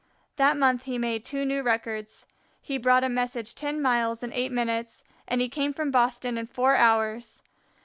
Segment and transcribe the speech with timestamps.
[0.37, 2.25] That month he made two new records.
[2.59, 6.47] He brought a message ten miles in eight minutes, and he came from Boston in
[6.47, 7.43] four hours.